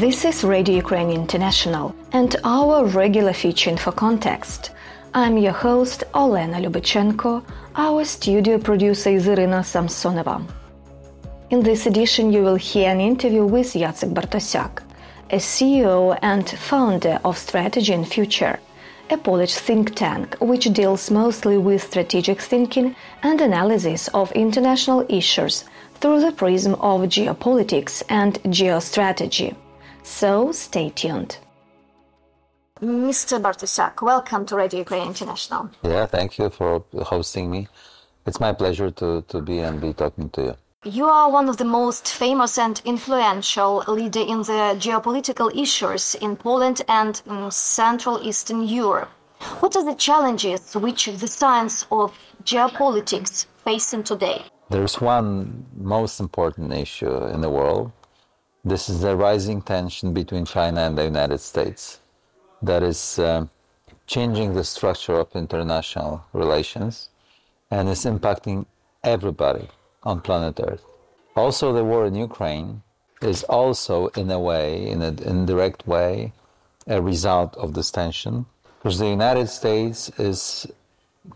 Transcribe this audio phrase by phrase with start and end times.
[0.00, 4.70] This is Radio Ukraine International and our regular feature Info Context.
[5.12, 7.44] I'm your host Olena Lubichenko.
[7.76, 10.36] Our studio producer is Irina Samsonova.
[11.50, 14.82] In this edition, you will hear an interview with Jacek Bartosiak,
[15.28, 18.58] a CEO and founder of Strategy and Future,
[19.10, 25.64] a Polish think tank which deals mostly with strategic thinking and analysis of international issues
[25.96, 29.54] through the prism of geopolitics and geostrategy.
[30.02, 31.38] So stay tuned.
[32.80, 33.40] Mr.
[33.40, 35.68] Bartosiak, welcome to Radio Ukraine International.
[35.82, 37.68] Yeah, thank you for hosting me.
[38.26, 40.54] It's my pleasure to, to be and be talking to you.
[40.84, 46.36] You are one of the most famous and influential leader in the geopolitical issues in
[46.36, 49.10] Poland and in Central Eastern Europe.
[49.60, 54.42] What are the challenges which the science of geopolitics facing today?
[54.70, 57.92] There's one most important issue in the world.
[58.62, 62.00] This is the rising tension between China and the United States
[62.60, 63.46] that is uh,
[64.06, 67.08] changing the structure of international relations
[67.70, 68.66] and is impacting
[69.02, 69.66] everybody
[70.02, 70.84] on planet Earth.
[71.36, 72.82] Also, the war in Ukraine
[73.22, 76.32] is also, in a way, in an indirect way,
[76.86, 78.44] a result of this tension,
[78.78, 80.66] because the United States is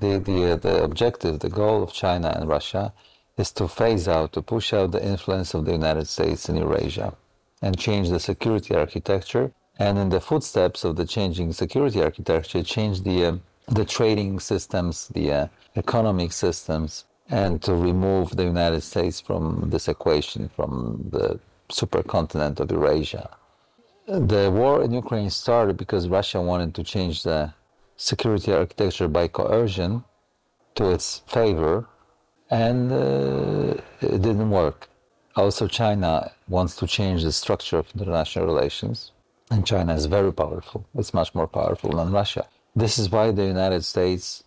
[0.00, 2.92] the, the, the objective, the goal of China and Russia
[3.36, 7.14] is to phase out, to push out the influence of the United States in Eurasia
[7.62, 9.52] and change the security architecture.
[9.78, 15.08] And in the footsteps of the changing security architecture, change the, uh, the trading systems,
[15.08, 21.40] the uh, economic systems, and to remove the United States from this equation, from the
[21.70, 23.30] supercontinent of Eurasia.
[24.06, 27.54] The war in Ukraine started because Russia wanted to change the
[27.96, 30.04] security architecture by coercion
[30.74, 31.88] to its favor,
[32.62, 33.74] and uh,
[34.14, 34.78] it didn't work.
[35.42, 36.10] Also, China
[36.56, 38.96] wants to change the structure of international relations,
[39.50, 40.80] and China is very powerful.
[40.98, 42.44] It's much more powerful than Russia.
[42.82, 44.44] This is why the United States'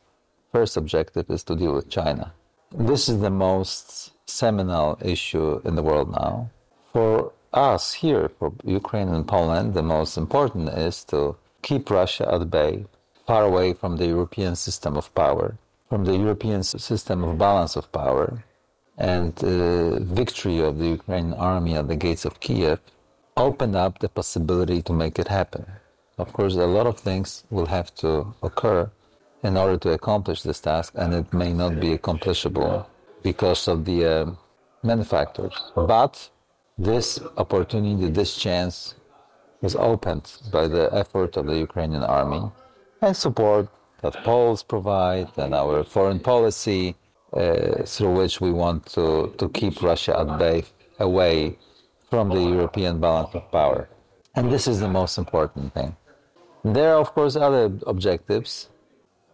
[0.54, 2.34] first objective is to deal with China
[2.72, 6.50] this is the most seminal issue in the world now.
[6.92, 12.50] For us here, for Ukraine and Poland, the most important is to keep Russia at
[12.52, 12.86] bay,
[13.26, 15.58] far away from the European system of power,
[15.90, 18.44] from the European system of balance of power,
[18.98, 22.80] and uh, victory of the Ukrainian army at the gates of Kiev
[23.38, 25.66] opened up the possibility to make it happen.
[26.18, 28.90] Of course, a lot of things will have to occur
[29.44, 32.90] in order to accomplish this task, and it may not be accomplishable
[33.22, 34.32] because of the uh,
[34.82, 35.54] many factors.
[35.76, 36.30] But
[36.78, 38.96] this opportunity, this chance,
[39.62, 42.44] was opened by the effort of the Ukrainian army
[43.02, 43.70] and support
[44.02, 46.96] that Poles provide and our foreign policy
[47.34, 50.64] uh, through which we want to, to keep Russia at bay,
[51.00, 51.58] away
[52.10, 53.90] from the European balance of power.
[54.36, 55.96] And this is the most important thing.
[56.64, 58.70] There are, of course, other objectives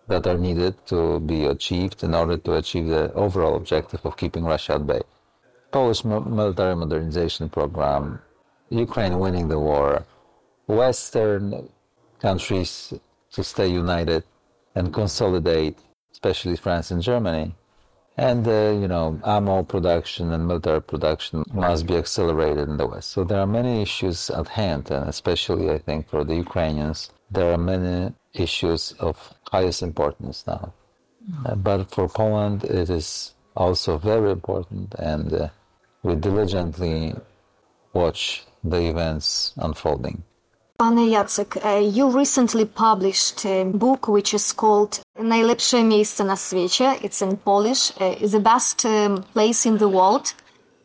[0.08, 4.44] that are needed to be achieved in order to achieve the overall objective of keeping
[4.44, 5.02] Russia at bay.
[5.72, 8.20] Polish military modernization program,
[8.70, 10.06] Ukraine winning the war,
[10.68, 11.70] Western
[12.20, 12.94] countries
[13.32, 14.24] to stay united
[14.76, 15.78] and consolidate,
[16.12, 17.56] especially France and Germany.
[18.16, 23.10] And, uh, you know, ammo production and military production must be accelerated in the West.
[23.10, 27.52] So there are many issues at hand, and especially, I think, for the Ukrainians, there
[27.54, 30.74] are many issues of highest importance now.
[31.46, 35.50] Uh, but for Poland, it is also very important, and uh,
[36.04, 37.16] we diligently
[37.94, 40.24] watch the events unfolding.
[40.80, 41.56] Pane Jacek,
[41.96, 46.96] you recently published a book which is called Najlepsze miejsce na świecie.
[47.02, 47.92] It's in Polish.
[47.92, 48.84] Uh, the best
[49.34, 50.34] place in the world.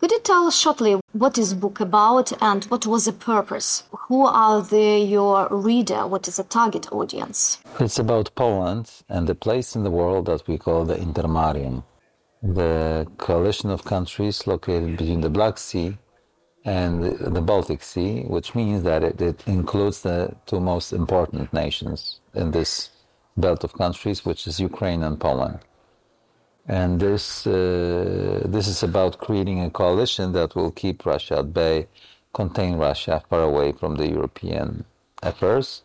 [0.00, 3.84] Could you tell us shortly what is book about and what was the purpose?
[4.08, 6.06] Who are the, your reader?
[6.06, 7.58] What is the target audience?
[7.80, 11.82] It's about Poland and the place in the world that we call the Intermarium,
[12.42, 15.96] the coalition of countries located between the Black Sea
[16.64, 17.02] and
[17.36, 22.50] the Baltic Sea, which means that it, it includes the two most important nations in
[22.50, 22.90] this
[23.36, 25.60] belt of countries, which is Ukraine and Poland.
[26.66, 31.86] And this, uh, this is about creating a coalition that will keep Russia at bay,
[32.34, 34.84] contain Russia far away from the European
[35.22, 35.82] affairs.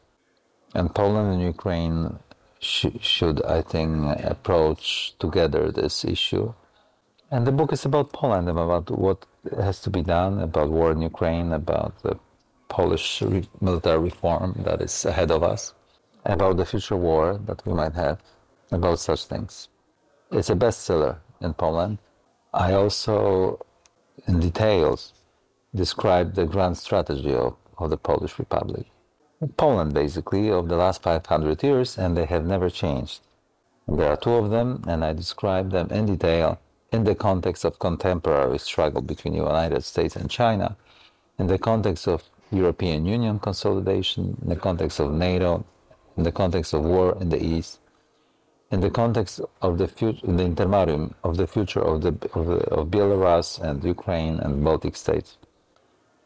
[0.75, 2.19] And Poland and Ukraine
[2.59, 3.89] sh should, I think,
[4.23, 6.53] approach together this issue.
[7.31, 9.25] And the book is about Poland, and about what
[9.57, 12.17] has to be done, about war in Ukraine, about the
[12.69, 15.73] Polish re military reform that is ahead of us,
[16.25, 18.19] about the future war that we might have,
[18.71, 19.69] about such things.
[20.31, 21.99] It's a bestseller in Poland.
[22.53, 23.59] I also,
[24.27, 25.13] in details,
[25.75, 28.85] describe the grand strategy of of the Polish Republic.
[29.57, 33.21] Poland, basically, of the last 500 years, and they have never changed.
[33.87, 36.59] There are two of them, and I describe them in detail
[36.93, 40.77] in the context of contemporary struggle between the United States and China,
[41.39, 45.65] in the context of European Union consolidation, in the context of NATO,
[46.17, 47.79] in the context of war in the East,
[48.69, 52.87] in the context of the future, the intermarium of the future of, the, of, of
[52.89, 55.37] Belarus and Ukraine and Baltic states.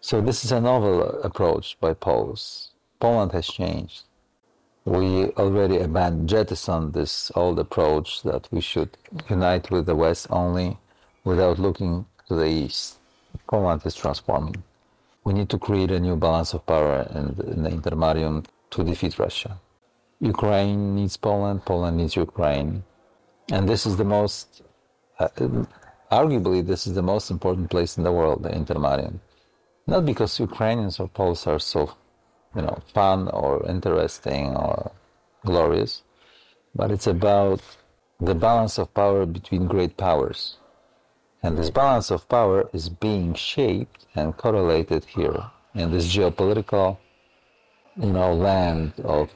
[0.01, 2.71] So this is a novel approach by Poles.
[2.99, 4.03] Poland has changed.
[4.87, 8.97] We already abandoned, jettisoned this old approach that we should
[9.29, 10.77] unite with the West only
[11.25, 12.97] without looking to the East.
[13.47, 14.63] Poland is transforming.
[15.25, 18.83] We need to create a new balance of power in the, in the intermarium to
[18.85, 19.59] defeat Russia.
[20.21, 22.81] Ukraine needs Poland, Poland needs Ukraine.
[23.51, 24.61] And this is the most,
[25.19, 25.27] uh,
[26.09, 29.19] arguably, this is the most important place in the world, the intermarium.
[29.85, 31.91] Not because Ukrainians or Poles are so,
[32.55, 34.91] you know, fun or interesting or
[35.45, 36.03] glorious,
[36.75, 37.61] but it's about
[38.19, 40.57] the balance of power between great powers.
[41.43, 46.97] And this balance of power is being shaped and correlated here in this geopolitical,
[47.95, 49.29] you know, land of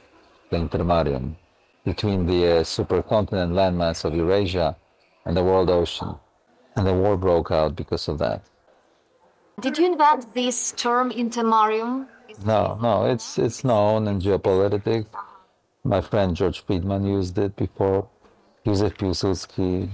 [0.50, 1.36] the intermarium
[1.84, 4.76] between the uh, supercontinent landmass of Eurasia
[5.24, 6.14] and the world ocean.
[6.76, 8.42] And the war broke out because of that.
[9.60, 12.08] Did you invent this term intermarium?
[12.44, 15.06] No, no, it's it's known in geopolitics.
[15.84, 18.06] My friend George Friedman used it before.
[18.64, 19.88] Józef Piłsudski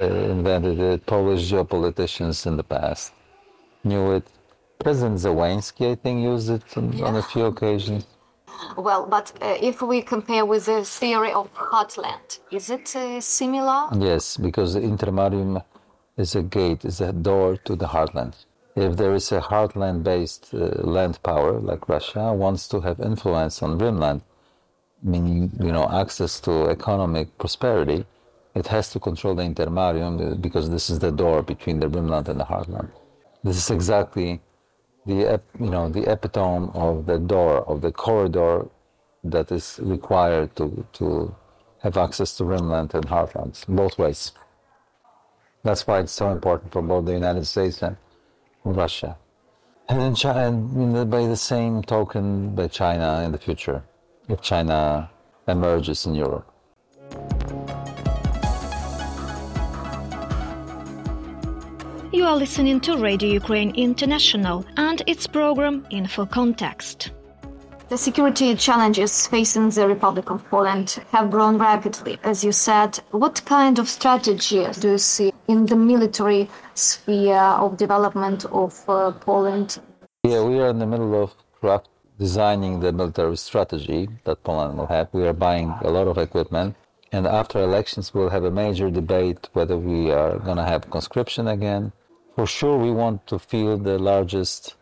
[0.00, 1.06] uh, invented it.
[1.06, 3.12] Polish geopoliticians in the past
[3.84, 4.26] knew it.
[4.78, 7.04] President Zelensky, I think, used it on, yeah.
[7.04, 8.06] on a few occasions.
[8.76, 13.88] Well, but uh, if we compare with the theory of heartland, is it uh, similar?
[13.98, 15.62] Yes, because the intermarium
[16.16, 18.34] is a gate, is a door to the heartland.
[18.80, 20.58] If there is a heartland-based uh,
[20.96, 24.22] land power like Russia wants to have influence on rimland,
[25.02, 28.06] meaning you know access to economic prosperity,
[28.54, 32.40] it has to control the intermarium because this is the door between the rimland and
[32.40, 32.88] the heartland.
[33.44, 34.40] This is exactly
[35.04, 38.66] the you know the epitome of the door of the corridor
[39.24, 41.34] that is required to to
[41.82, 44.32] have access to rimland and heartlands both ways.
[45.64, 47.98] That's why it's so important for both the United States and
[48.64, 49.16] Russia,
[49.88, 53.82] and then China, and by the same token, by China in the future,
[54.28, 55.10] if China
[55.48, 56.46] emerges in Europe.
[62.12, 67.12] You are listening to Radio Ukraine International and its program Info Context.
[67.88, 72.18] The security challenges facing the Republic of Poland have grown rapidly.
[72.22, 76.42] As you said, what kind of strategy do you see in the military
[76.74, 79.78] sphere of development of uh, Poland?
[80.24, 81.88] Yeah, we are in the middle of craft
[82.18, 85.08] designing the military strategy that Poland will have.
[85.12, 86.76] We are buying a lot of equipment
[87.12, 91.48] and after elections we'll have a major debate whether we are going to have conscription
[91.48, 91.92] again
[92.40, 94.76] for sure, we want to field the largest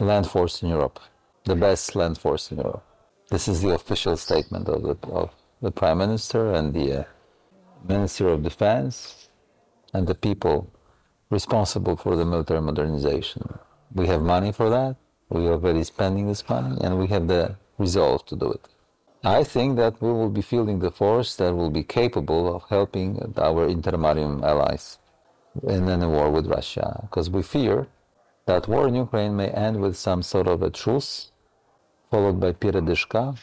[0.00, 0.98] land force in Europe,
[1.44, 2.82] the best land force in Europe.
[3.30, 5.30] This is the official statement of the, of
[5.62, 7.04] the Prime Minister and the uh,
[7.86, 9.28] Minister of Defense
[9.94, 10.70] and the people
[11.30, 13.58] responsible for the military modernization.
[13.94, 14.96] We have money for that.
[15.30, 18.68] We are already spending this money, and we have the resolve to do it.
[19.24, 23.18] I think that we will be fielding the force that will be capable of helping
[23.38, 24.98] our intermarium allies
[25.62, 27.86] in any war with Russia, because we fear
[28.46, 31.30] that war in Ukraine may end with some sort of a truce,
[32.10, 33.38] followed by peredishka,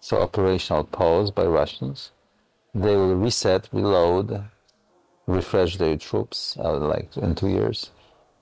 [0.00, 2.12] so operational pause by Russians.
[2.74, 4.44] They will reset, reload,
[5.26, 7.90] refresh their troops, uh, like in two years,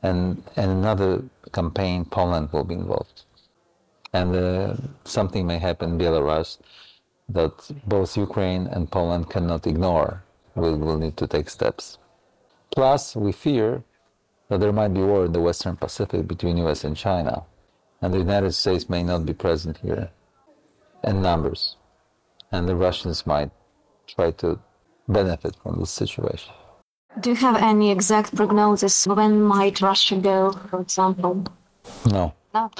[0.03, 1.23] and, and another
[1.53, 3.23] campaign, Poland will be involved.
[4.12, 6.59] And uh, something may happen in Belarus
[7.29, 10.23] that both Ukraine and Poland cannot ignore.
[10.55, 11.99] We will need to take steps.
[12.75, 13.85] Plus, we fear
[14.49, 17.45] that there might be war in the Western Pacific between US and China,
[18.03, 20.11] and the United States may not be present here
[21.05, 21.77] in numbers,
[22.51, 23.51] and the Russians might
[24.07, 24.59] try to
[25.09, 26.53] benefit from this situation.
[27.21, 31.45] Do you have any exact prognosis when might Russia go, for example?
[32.11, 32.33] No.
[32.54, 32.71] No.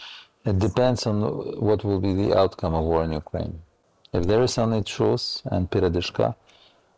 [0.45, 1.21] It depends on
[1.61, 3.61] what will be the outcome of war in Ukraine.
[4.13, 6.35] If there is only truce and Piradishka,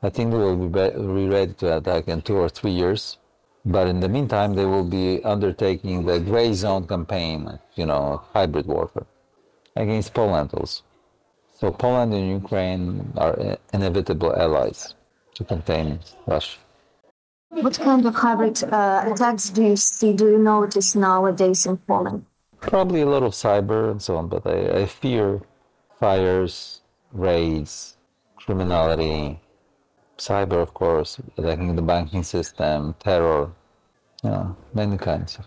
[0.03, 3.19] I think they will be ready to attack in two or three years.
[3.64, 8.67] But in the meantime, they will be undertaking the gray zone campaign, you know, hybrid
[8.67, 9.07] warfare
[9.75, 10.83] against Poland also.
[11.59, 14.95] So Poland and Ukraine are inevitable allies
[15.35, 16.59] to contain Russia.
[17.63, 22.27] What kind of hybrid uh, attacks do you see, do you notice nowadays in Poland?
[22.61, 25.41] Probably a lot of cyber and so on, but I, I fear
[26.01, 26.81] fires,
[27.13, 27.97] raids,
[28.37, 29.39] criminality,
[30.19, 33.51] cyber, of course, attacking the banking system, terror,
[34.23, 35.39] you know, many kinds.
[35.39, 35.47] Of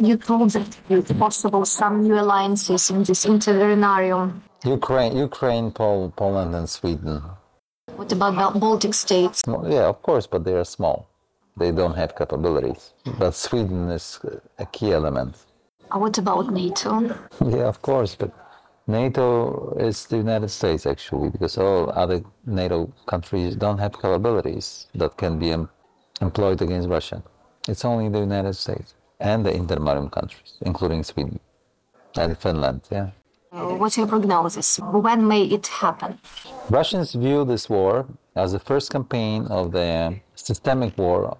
[0.00, 4.40] You told that it's possible some new alliances in this intervenarium.
[4.64, 7.22] Ukraine, Ukraine, Pol- Poland, and Sweden.
[7.94, 9.42] What about Bal- Baltic states?
[9.46, 11.06] Well, yeah, of course, but they are small.
[11.56, 12.92] They don't have capabilities.
[13.18, 14.20] But Sweden is
[14.58, 15.36] a key element.
[15.90, 16.90] Uh, What about NATO?
[17.40, 18.30] Yeah, of course, but
[18.86, 25.16] NATO is the United States actually, because all other NATO countries don't have capabilities that
[25.16, 25.68] can be em-
[26.20, 27.22] employed against Russia.
[27.68, 31.38] It's only the United States and the intermarium countries, including Sweden
[32.16, 32.80] and Finland.
[32.90, 33.10] Yeah.
[33.52, 34.78] Uh, What's your prognosis?
[34.80, 36.18] When may it happen?
[36.68, 38.06] Russians view this war
[38.36, 41.36] as the first campaign of the systemic war,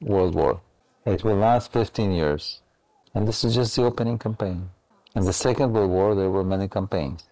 [0.00, 0.60] World War.
[1.06, 2.60] It will last 15 years,
[3.14, 4.68] and this is just the opening campaign.
[5.14, 7.24] In the Second World War, there were many campaigns.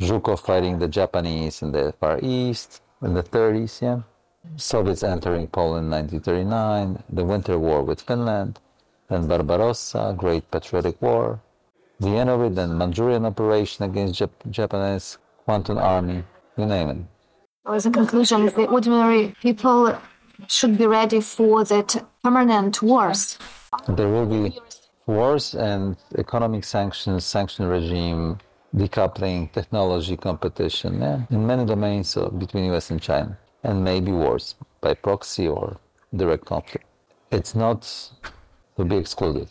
[0.00, 4.00] Zhukov fighting the Japanese in the Far East in the 30s, yeah.
[4.56, 8.58] Soviets entering Poland in 1939, the Winter War with Finland,
[9.08, 11.40] then Barbarossa, Great Patriotic War,
[12.02, 16.24] of it, then Manchurian operation against Jap- Japanese Kwantung Army,
[16.56, 16.98] you name it.
[17.66, 19.94] As a conclusion, the ordinary people
[20.48, 23.38] should be ready for that permanent wars.
[23.88, 24.58] There will be
[25.06, 28.38] wars and economic sanctions, sanction regime,
[28.74, 34.94] decoupling, technology competition, yeah, in many domains between US and China, and maybe wars by
[34.94, 35.76] proxy or
[36.14, 36.86] direct conflict.
[37.30, 37.80] It's not
[38.76, 39.48] to be excluded.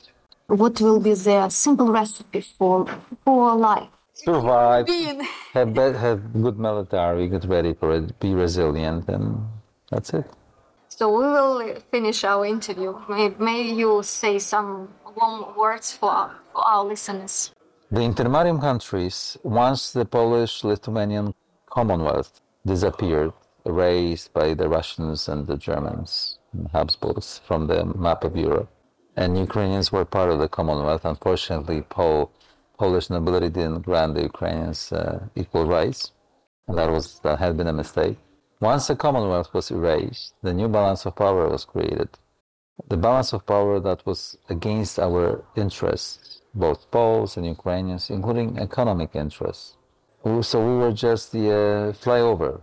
[0.47, 2.87] What will be the simple recipe for
[3.23, 3.89] for life?
[4.13, 4.87] Survive,
[5.53, 9.47] have, have good military, get ready for it, be resilient, and
[9.91, 10.25] that's it.
[10.99, 12.93] So we will finish our interview.
[13.07, 17.53] May, may you say some warm words for our, for our listeners.
[17.89, 21.33] The intermarium countries, once the Polish Lithuanian
[21.69, 23.31] Commonwealth disappeared,
[23.65, 28.67] erased by the Russians and the Germans, and Habsburgs, from the map of Europe,
[29.15, 31.05] and Ukrainians were part of the Commonwealth.
[31.05, 32.29] Unfortunately, Pol-
[32.77, 36.11] Polish nobility didn't grant the Ukrainians uh, equal rights,
[36.67, 38.17] and that was that had been a mistake.
[38.61, 42.09] Once the Commonwealth was erased, the new balance of power was created.
[42.89, 49.15] The balance of power that was against our interests, both Poles and Ukrainians, including economic
[49.15, 49.77] interests.
[50.41, 52.61] So we were just the uh, flyover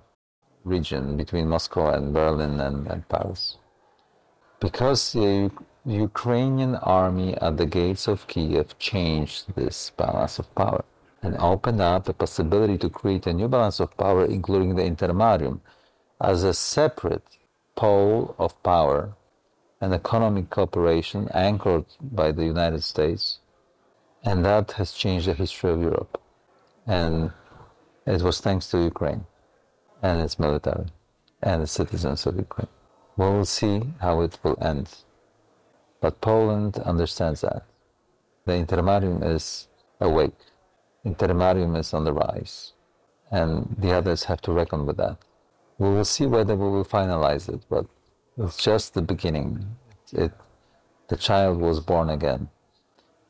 [0.64, 3.56] region between Moscow and Berlin and, and Paris.
[4.60, 5.50] Because the
[5.86, 10.84] Ukrainian army at the gates of Kiev changed this balance of power
[11.22, 15.60] and opened up the possibility to create a new balance of power, including the intermarium,
[16.20, 17.38] as a separate
[17.74, 19.14] pole of power
[19.80, 23.38] and economic cooperation anchored by the United States.
[24.24, 26.20] And that has changed the history of Europe.
[26.86, 27.32] And
[28.06, 29.26] it was thanks to Ukraine
[30.02, 30.86] and its military
[31.42, 32.68] and the citizens of Ukraine.
[33.16, 34.88] We will see how it will end.
[36.00, 37.64] But Poland understands that.
[38.46, 39.68] The intermarium is
[40.00, 40.38] awake.
[41.04, 42.72] Intermarium is on the rise.
[43.30, 45.18] And the others have to reckon with that.
[45.78, 47.86] We will see whether we will finalize it, but
[48.38, 49.76] it's just the beginning.
[50.12, 50.32] It,
[51.08, 52.48] the child was born again.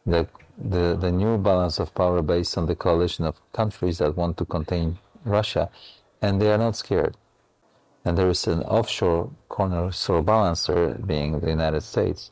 [0.06, 4.36] The, the, the new balance of power based on the coalition of countries that want
[4.38, 5.68] to contain Russia,
[6.22, 7.16] and they are not scared.
[8.04, 12.30] And there is an offshore corner cornerstone balancer, being the United States,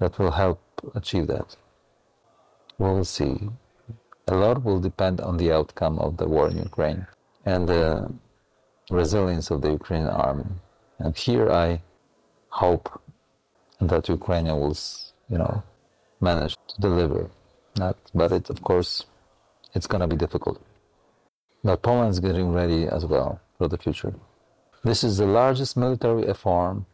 [0.00, 0.60] that will help
[0.96, 1.56] achieve that.
[2.78, 3.50] We will see.
[4.26, 7.06] A lot will depend on the outcome of the war in Ukraine
[7.44, 7.70] and
[8.90, 10.46] resilience of the Ukrainian army.
[10.98, 11.80] And here I
[12.48, 13.00] hope
[13.80, 14.76] that Ukraine will,
[15.28, 15.62] you know,
[16.20, 17.30] manage to deliver.
[17.76, 19.04] Not, but it, of course,
[19.74, 20.60] it's going to be difficult.
[21.62, 24.14] But Poland's getting ready as well for the future.
[24.82, 26.86] This is the largest military reform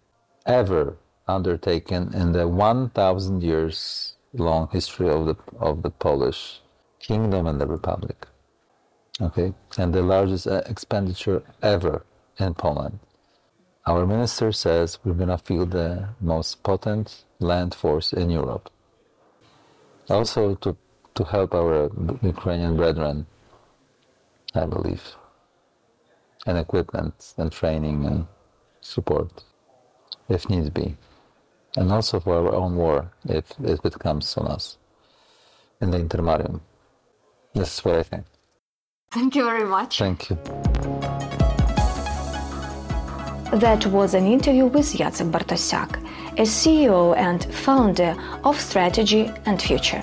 [0.44, 0.96] ever
[1.28, 6.60] undertaken in the 1,000 years long history of the of the Polish
[6.98, 8.26] kingdom and the republic.
[9.18, 12.04] Okay, and the largest uh, expenditure ever
[12.38, 12.98] in Poland.
[13.86, 18.68] Our minister says we're gonna field the most potent land force in Europe.
[20.10, 20.76] Also to
[21.14, 21.90] to help our
[22.22, 23.26] Ukrainian brethren,
[24.54, 25.16] I believe,
[26.46, 28.26] and equipment and training and
[28.82, 29.44] support,
[30.28, 30.94] if needs be,
[31.76, 34.76] and also for our own war, if if it comes on us
[35.80, 36.60] in the intermarium.
[37.54, 38.26] This is what I think.
[39.10, 39.98] Thank you very much.
[39.98, 40.36] Thank you.
[43.52, 45.96] That was an interview with Jacek Bartosiak,
[46.32, 50.02] a CEO and founder of Strategy and Future.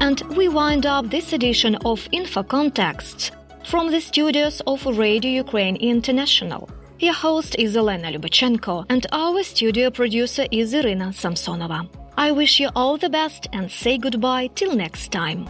[0.00, 3.30] And we wind up this edition of InfoContexts
[3.66, 6.68] from the studios of Radio Ukraine International.
[7.00, 11.88] Your host is Elena Lubachenko, and our studio producer is Irina Samsonova.
[12.18, 15.48] I wish you all the best and say goodbye till next time.